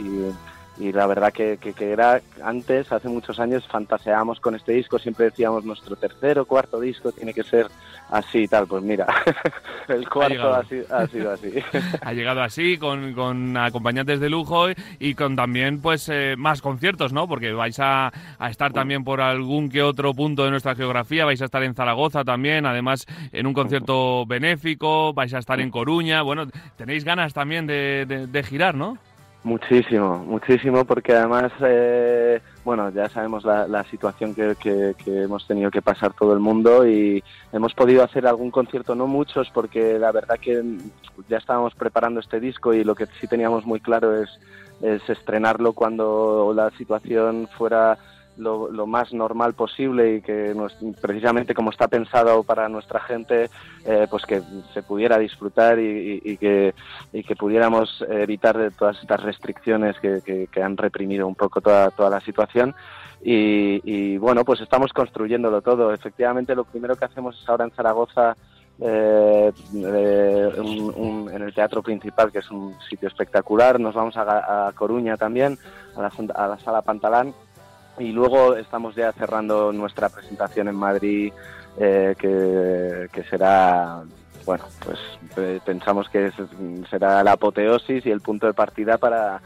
[0.88, 5.00] y- la verdad que, que, que era antes, hace muchos años, fantaseábamos con este disco,
[5.00, 7.68] siempre decíamos nuestro tercer o cuarto disco tiene que ser
[8.10, 9.06] así y tal, pues mira,
[9.88, 11.54] el cuarto ha, sido, ha sido así.
[12.02, 14.66] ha llegado así, con, con acompañantes de lujo
[15.00, 17.28] y con también pues eh, más conciertos, ¿no?
[17.28, 21.42] Porque vais a, a estar también por algún que otro punto de nuestra geografía, vais
[21.42, 26.22] a estar en Zaragoza también, además en un concierto benéfico, vais a estar en Coruña,
[26.22, 28.98] bueno, tenéis ganas también de, de- de girar, ¿no?
[29.44, 35.48] Muchísimo, muchísimo, porque además, eh, bueno, ya sabemos la, la situación que, que- que hemos
[35.48, 39.98] tenido que pasar todo el mundo y hemos podido hacer algún concierto, no muchos, porque
[39.98, 40.62] la verdad que
[41.28, 44.30] ya estábamos preparando este disco y lo que sí teníamos muy claro es,
[44.80, 47.98] es estrenarlo cuando la situación fuera
[48.42, 50.56] lo, lo más normal posible y que
[51.00, 53.50] precisamente como está pensado para nuestra gente,
[53.86, 54.42] eh, pues que
[54.74, 56.74] se pudiera disfrutar y, y- que,
[57.14, 62.10] y que pudiéramos evitar todas estas restricciones que, que- han reprimido un poco toda, toda
[62.10, 62.74] la situación.
[63.24, 65.94] Y, y, bueno, pues estamos construyéndolo todo.
[65.94, 68.36] Efectivamente, lo primero que hacemos es ahora en Zaragoza,
[68.80, 73.80] eh, eh, un- un- en el teatro principal, que es un sitio espectacular.
[73.80, 75.60] Nos vamos a, a Coruña también,
[75.96, 77.34] a la, a la sala Pantalán.
[78.02, 81.32] Y luego estamos ya cerrando nuestra presentación en Madrid,
[81.80, 84.02] eh, que, que será,
[84.46, 85.00] bueno, pues
[85.38, 86.32] eh, pensamos que
[86.90, 89.42] será la apoteosis y el punto de partida para,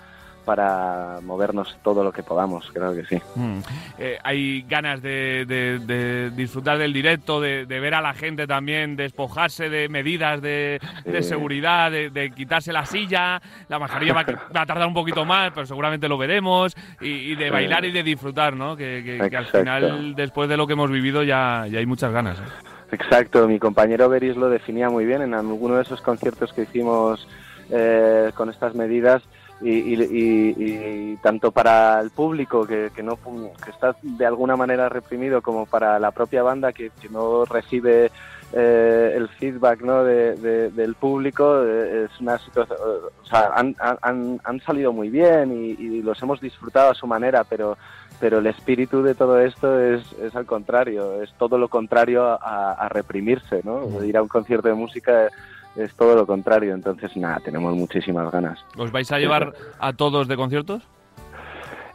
[0.45, 3.19] para movernos todo lo que podamos, creo que sí.
[3.35, 3.59] Mm.
[3.97, 8.45] Eh, hay ganas de, de- de disfrutar del directo, de, de ver a la gente
[8.47, 11.23] también despojarse de medidas de, Sí.
[11.23, 14.25] seguridad, de, de quitarse la silla, la mascarilla va, a-
[14.55, 17.49] va a tardar un poquito más, pero seguramente lo veremos, y, y de Sí.
[17.51, 18.75] bailar y de disfrutar, ¿no?
[18.77, 22.11] Que, que- que al final, después de lo que hemos vivido, ya, ya hay muchas
[22.11, 22.37] ganas.
[22.39, 22.43] ¿eh?
[22.91, 27.27] Exacto, mi compañero Beris lo definía muy bien en alguno de esos conciertos que hicimos
[27.71, 29.23] eh, con estas medidas
[29.61, 33.17] y, y- y- y tanto para el público que, que no
[33.63, 38.11] que está de alguna manera reprimido como para la propia banda que, que no recibe
[38.53, 40.03] eh, el feedback ¿no?
[40.03, 42.77] de- de- del público eh, es una situación
[43.21, 47.07] o sea han, han- han salido muy bien y, y los hemos disfrutado a su
[47.07, 47.77] manera pero
[48.19, 52.71] pero el espíritu de todo esto es, es al contrario, es todo lo contrario a,
[52.71, 54.01] a reprimirse, ¿no?
[54.05, 55.27] Ir a un concierto de música
[55.76, 58.59] es todo lo contrario, entonces nada, tenemos muchísimas ganas.
[58.78, 60.84] ¿Os vais a llevar a todos de conciertos?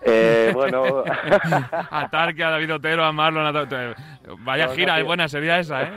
[0.02, 1.04] Eh, bueno,
[1.90, 3.66] a Tarque, a David Otero, a Marlon, a...
[4.38, 5.92] Vaya No, gira, es buena sería esa, ¿eh?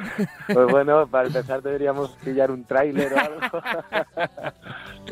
[0.52, 3.64] pues bueno, para empezar deberíamos pillar un tráiler o algo.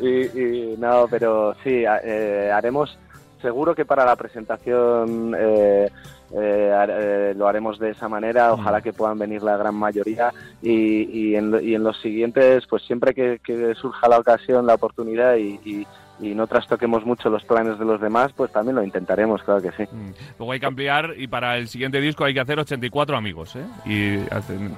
[0.00, 2.98] y, y no, pero sí, eh, haremos,
[3.40, 5.90] seguro que para la presentación eh,
[6.34, 11.30] eh, eh, lo haremos de esa manera, ojalá que puedan venir la gran mayoría y,
[11.30, 15.36] y, en, y en los siguientes, pues siempre que, que surja la ocasión, la oportunidad
[15.36, 15.86] y,
[16.22, 19.72] y- no trastoquemos mucho los planes de los demás, pues también lo intentaremos, claro que
[19.72, 19.82] sí.
[19.90, 20.10] Mm.
[20.38, 23.64] Luego hay que ampliar y para el siguiente disco hay que hacer 84 amigos, ¿eh?
[23.84, 24.16] Y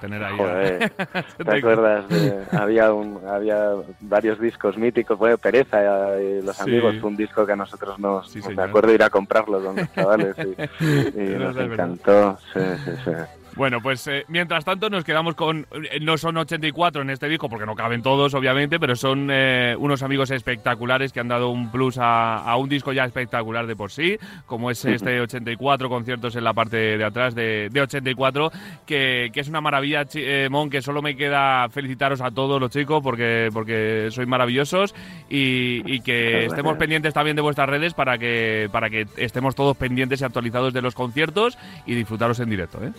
[0.00, 0.36] tener ahí...
[0.36, 2.08] Joder, ¿Te acuerdas?
[2.08, 3.70] de- había, un, había
[4.00, 5.78] varios discos míticos, bueno, Pereza
[6.18, 6.62] eh, y Los Sí.
[6.62, 9.76] Amigos fue un disco que a nosotros nos, Sí, me acuerdo ir a comprarlo con
[9.76, 12.38] los chavales y, nos encantó.
[12.52, 13.10] Sí, sí, sí.
[13.56, 15.66] Bueno, pues eh, mientras tanto nos quedamos con...
[15.92, 19.76] eh, No son 84 en este disco porque no caben todos, obviamente, pero son eh,
[19.78, 23.76] unos amigos espectaculares que han dado un plus a, a un disco ya espectacular de
[23.76, 28.50] por sí, como es este 84 conciertos en la parte de atrás de, de 84,
[28.86, 32.70] que, que es una maravilla, eh, Mon, que solo me queda felicitaros a todos los
[32.70, 34.94] chicos porque, porque sois maravillosos
[35.30, 39.76] y, y que estemos pendientes también de vuestras redes para que, para que estemos todos
[39.76, 42.90] pendientes y actualizados de los conciertos y disfrutaros en directo, ¿eh?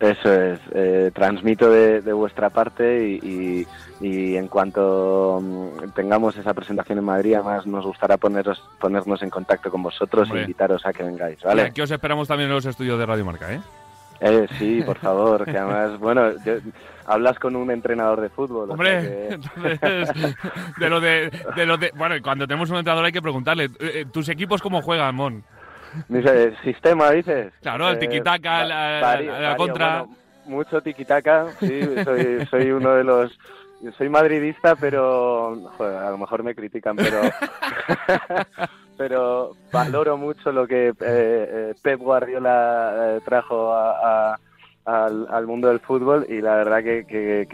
[0.00, 3.66] Eso es, eh, transmito de, de vuestra parte y, y-
[4.00, 9.30] y en cuanto mm, tengamos esa presentación en Madrid, además nos gustará poneros, ponernos en
[9.30, 11.62] contacto con vosotros e invitaros a que vengáis, Y ¿vale?
[11.62, 13.60] aquí os esperamos también en los estudios de Radio Marca, ¿eh?
[14.20, 16.54] Eh, sí, por favor, que además, bueno, yo-
[17.06, 18.70] hablas con un entrenador de fútbol.
[18.72, 20.34] o sea Hombre, que- entonces,
[20.78, 23.70] de lo de, de lo de, bueno, cuando tenemos un entrenador hay que preguntarle, eh,
[23.80, 25.44] eh, ¿tus equipos cómo juegan, Mon?
[26.08, 27.52] Dice, ¿sistema dices?
[27.62, 28.64] Claro, el Eh, tiquitaca, va-
[29.20, 29.98] la, contra.
[30.02, 30.16] bueno,
[30.46, 33.38] mucho tiquitaca, sí, soy, soy uno de los...
[33.98, 37.20] Soy madridista, pero joder, a lo mejor me critican, pero
[38.96, 44.38] pero valoro mucho lo que eh, eh, Pep Guardiola eh, trajo a- a-
[44.86, 47.46] al, al mundo del fútbol y la verdad que, que-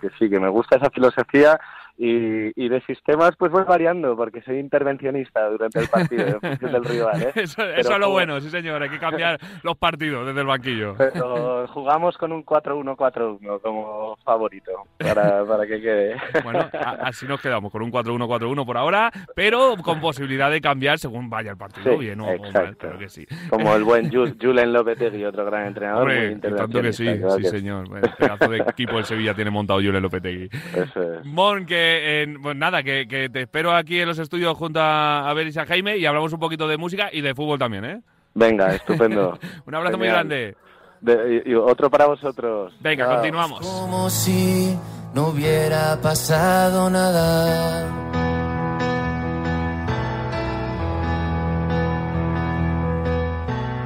[0.00, 1.60] que sí, que me gusta esa filosofía
[1.98, 6.72] y, y de sistemas pues voy variando porque soy intervencionista durante el partido en función
[6.72, 7.22] del rival.
[7.22, 7.32] ¿eh?
[7.34, 10.46] Eso, Pero eso es lo bueno, sí señor, hay que cambiar los partidos desde el
[10.46, 10.94] banquillo.
[10.98, 16.16] Pero jugamos con un 4-1-4-1 como favorito, para, para que quede.
[16.44, 20.98] Bueno, a- así nos quedamos, con un 4-1-4-1 por ahora, pero con posibilidad de cambiar
[20.98, 22.98] según vaya el partido, Sí, bien o, o mal, exacto.
[22.98, 23.26] que sí.
[23.48, 27.42] Como el buen Ju- Julen Lopetegui, otro gran entrenador, Hombre, muy tanto que sí, sí
[27.42, 27.86] que señor.
[27.96, 30.48] El pedazo de equipo del Sevilla tiene montado Julen Lopetegui.
[30.74, 31.24] Eso es.
[31.24, 31.85] Mon, que
[32.22, 35.56] en- pues nada, que, que te espero aquí en los estudios junto a, a Beris
[35.56, 38.00] y a Jaime y hablamos un poquito de música y de fútbol también, ¿eh?
[38.34, 39.38] Venga, estupendo.
[39.66, 40.56] Un abrazo muy grande.
[41.00, 42.74] De- y, y otro para vosotros.
[42.80, 43.14] Venga, Chao.
[43.14, 43.60] continuamos.
[43.66, 44.76] Como si
[45.14, 48.02] no hubiera pasado nada.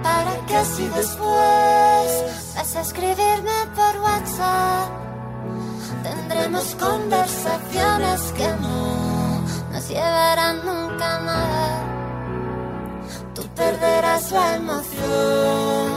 [0.02, 4.90] ¿Para qué si después vas a escribirme por WhatsApp?
[6.02, 11.90] Tendremos conversaciones que no nos llevarán nunca a nada.
[13.34, 15.90] Tú perderás la emoción.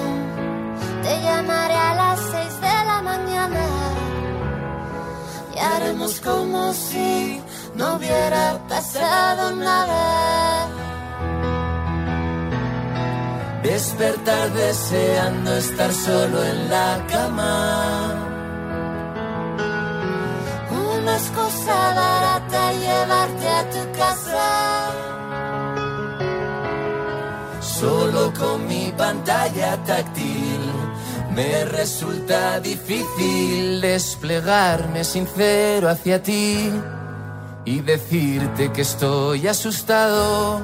[1.04, 3.66] Te llamaré a las seis de la mañana
[5.56, 7.42] y haremos como si
[7.76, 10.68] no hubiera pasado nada.
[13.64, 18.23] Despertar deseando estar solo en la cama.
[21.24, 24.92] Una excusa barata llevarte a tu casa.
[27.62, 30.60] Solo con mi pantalla táctil
[31.34, 36.70] me resulta difícil desplegarme sincero hacia ti
[37.64, 40.62] y decirte que estoy asustado,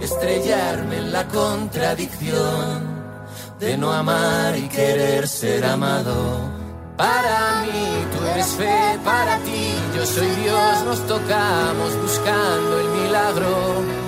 [0.00, 2.84] estrellarme en la contradicción
[3.58, 6.55] de no amar y querer ser amado.
[6.96, 14.06] Para mí tú eres fe, para ti yo soy Dios, nos tocamos buscando el milagro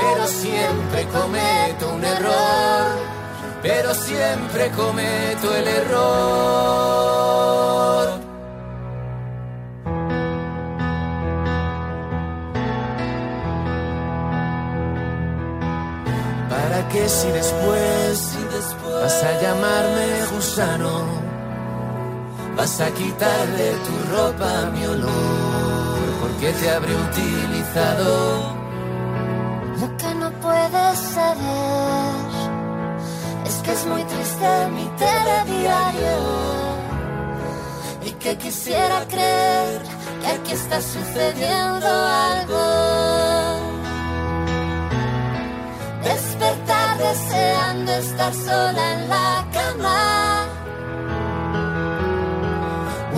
[0.00, 2.98] pero siempre cometo un error,
[3.62, 6.08] pero siempre cometo el error.
[16.48, 18.36] ¿Para qué si después,
[19.02, 21.27] vas a llamarme gusano?
[22.58, 28.10] Vas a quitar de tu ropa mi olor, porque te habré utilizado.
[29.80, 32.26] Lo que no puedes saber
[33.46, 36.18] es que es muy triste mi telediario
[38.04, 39.80] y que quisiera creer
[40.20, 41.88] que aquí está sucediendo
[42.32, 42.64] algo.
[46.02, 50.27] Despertar deseando estar sola en la cama.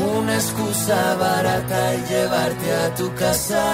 [0.01, 3.65] Una excusa barata y llevarte a tu casa.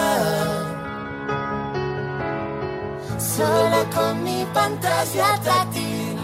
[3.19, 6.17] Solo con mi pantalla táctil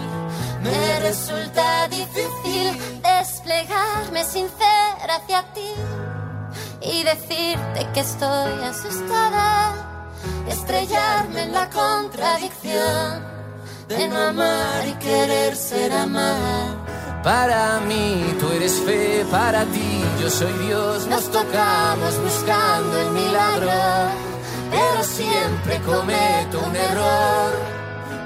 [0.63, 2.67] me resulta difícil
[3.01, 5.71] desplegarme sincera hacia ti
[6.81, 9.73] y decirte que estoy asustada
[10.47, 13.23] estrellarme en la contradicción
[13.87, 17.21] de no amar y querer ser amada.
[17.23, 19.92] Para mí tú eres fe, para ti
[20.23, 21.05] yo soy Dios.
[21.07, 23.71] Nos tocamos buscando el milagro,
[24.71, 27.51] pero siempre cometo un error.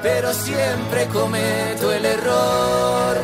[0.04, 3.18] Pero siempre cometo el error,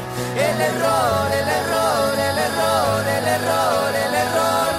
[0.47, 4.71] el error, el error, el error, el error, el error.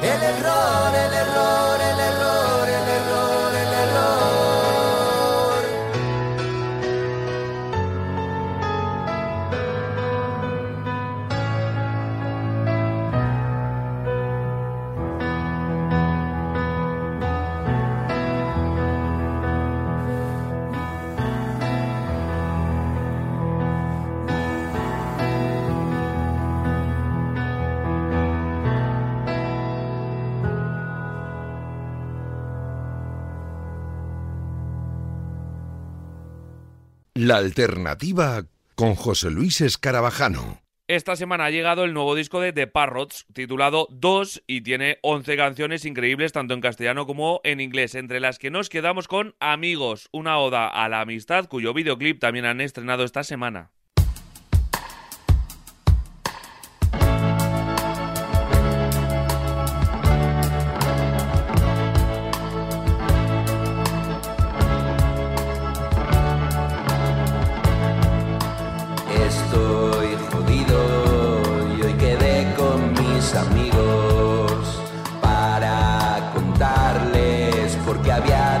[0.00, 1.37] El error, el error,
[37.28, 40.62] La alternativa con José Luis Escarabajano.
[40.86, 45.36] Esta semana ha llegado el nuevo disco de The Parrots, titulado Dos, y tiene 11
[45.36, 50.08] canciones increíbles tanto en castellano como en inglés, entre las que nos quedamos con Amigos,
[50.10, 53.72] una oda a la amistad cuyo videoclip también han estrenado esta semana.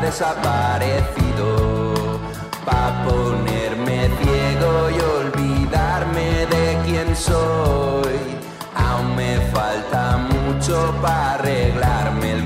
[0.08, 1.48] Desaparecido,
[2.64, 8.16] para ponerme ciego y olvidarme de quién soy.
[8.74, 12.44] Aún me falta mucho para arreglarme el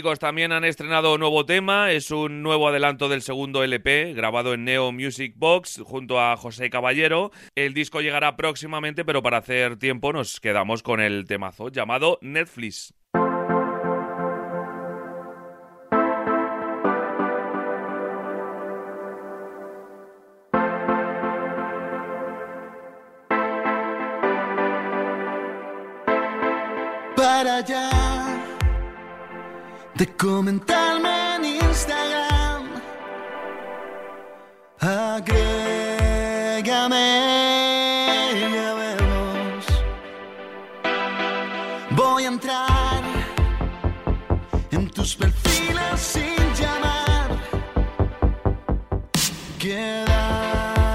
[0.00, 4.92] También han estrenado nuevo tema, es un nuevo adelanto del segundo LP grabado en Neo
[4.92, 7.32] Music Box junto a José Caballero.
[7.54, 12.94] El disco llegará próximamente, pero para hacer tiempo nos quedamos con el temazo llamado Netflix.
[30.00, 32.62] de comentarme en Instagram.
[34.80, 35.36] Agrégame,
[38.54, 39.66] ya vemos.
[41.90, 43.02] Voy a entrar
[44.70, 47.28] en tus perfiles sin llamar.
[49.58, 50.90] Quedamos.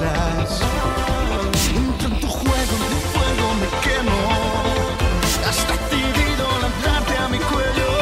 [0.00, 0.60] risas.
[2.00, 4.20] Tanto juego, de fuego me quemo.
[5.48, 6.46] Hasta decidido
[7.18, 7.92] a mi cuello.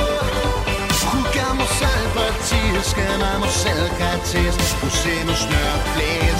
[1.12, 6.33] Jugamos al parchís, quemamos el cachis, pusimos Netflix.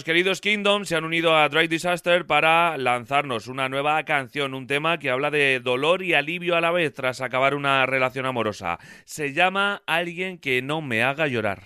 [0.00, 4.66] Nuestros queridos Kingdom se han unido a Dry Disaster para lanzarnos una nueva canción, un
[4.66, 8.78] tema que habla de dolor y alivio a la vez tras acabar una relación amorosa.
[9.04, 11.64] Se llama Alguien que no me haga llorar.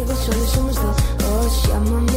[0.00, 0.96] Digo, solo somos dos,
[1.44, 2.09] os llamamos.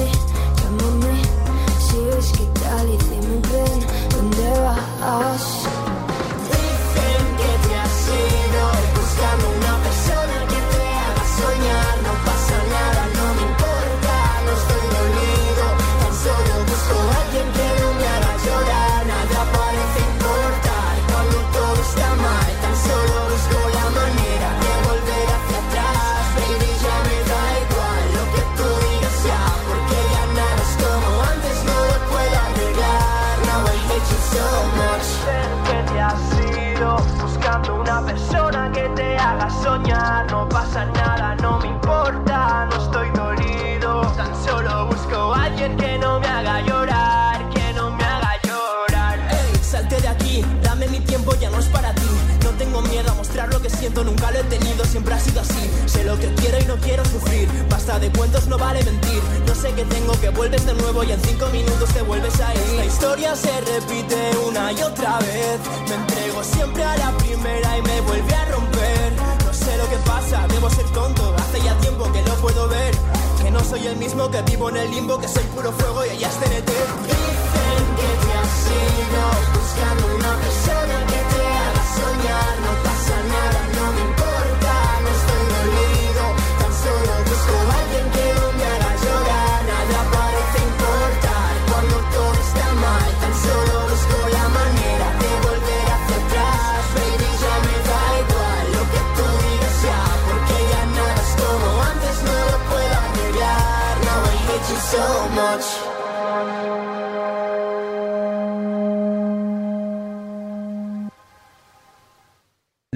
[56.35, 57.47] Quiero y no quiero sufrir.
[57.69, 59.21] Basta de cuentos, no vale mentir.
[59.47, 62.53] No sé qué tengo, que vuelves de nuevo y en cinco minutos te vuelves a
[62.53, 62.75] ir.
[62.77, 65.59] La historia se repite una y otra vez.
[65.89, 69.13] Me entrego siempre a la primera y me vuelve a romper.
[69.45, 71.35] No sé lo que pasa, debo ser tonto.
[71.37, 72.93] Hace ya tiempo que lo puedo ver.
[73.41, 76.09] Que no soy el mismo, que vivo en el limbo, que soy puro fuego y
[76.09, 76.69] ella es TNT.
[77.05, 82.53] Dicen que te has ido buscando una persona que te haga soñar.
[82.63, 82.92] No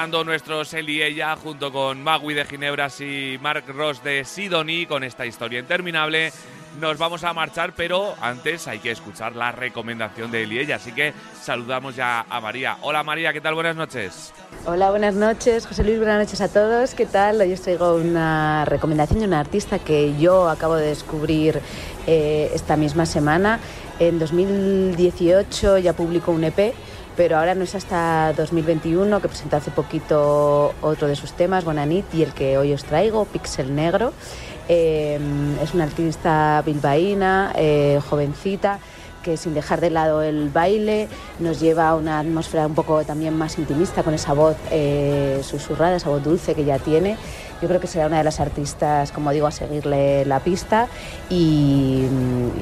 [0.00, 4.86] Sonando nuestros él y ella junto con Magui de Ginebras y Mark Ross de Sidonie
[4.86, 6.32] con esta historia interminable.
[6.80, 10.76] Nos vamos a marchar, pero antes hay que escuchar la recomendación de él y ella.
[10.76, 12.78] Así que saludamos ya a María.
[12.80, 13.54] Hola María, ¿qué tal?
[13.54, 14.32] Buenas noches.
[14.64, 16.94] Hola, buenas noches, José Luis, buenas noches a todos.
[16.94, 17.38] ¿Qué tal?
[17.42, 21.60] Hoy os traigo una recomendación de una artista que yo acabo de descubrir
[22.06, 23.60] eh, esta misma semana.
[23.98, 26.74] En 2018 ya publicó un EP,
[27.20, 32.06] pero ahora no es hasta 2021 que presentó hace poquito otro de sus temas, Bonanit,
[32.14, 34.14] y el que hoy os traigo, Pixel Negro.
[34.70, 35.20] Eh,
[35.62, 38.78] es una artista bilbaína, eh, jovencita,
[39.22, 41.08] que sin dejar de lado el baile
[41.40, 45.96] nos lleva a una atmósfera un poco también más intimista con esa voz eh, susurrada,
[45.96, 47.18] esa voz dulce que ya tiene.
[47.60, 50.88] Yo creo que será una de las artistas, como digo, a seguirle la pista
[51.28, 52.06] y,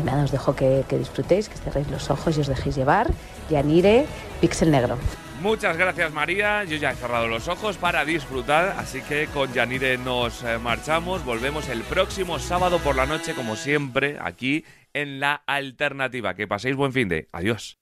[0.04, 3.08] nada, os dejo que, que disfrutéis, que cerréis los ojos y os dejéis llevar.
[3.48, 4.06] Yanire,
[4.40, 4.98] Pixel Negro.
[5.40, 9.96] Muchas gracias María, yo ya he cerrado los ojos para disfrutar, así que con Yanire
[9.96, 14.64] nos eh, marchamos, volvemos el próximo sábado por la noche como siempre aquí
[14.94, 16.34] en la alternativa.
[16.34, 17.28] Que paséis buen fin de.
[17.32, 17.78] Adiós.